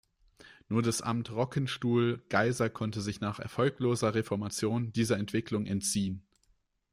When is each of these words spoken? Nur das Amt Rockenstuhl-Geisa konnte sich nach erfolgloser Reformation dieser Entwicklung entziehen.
Nur 0.67 0.81
das 0.81 1.03
Amt 1.03 1.29
Rockenstuhl-Geisa 1.29 2.69
konnte 2.69 3.01
sich 3.01 3.21
nach 3.21 3.37
erfolgloser 3.37 4.15
Reformation 4.15 4.91
dieser 4.93 5.19
Entwicklung 5.19 5.67
entziehen. 5.67 6.23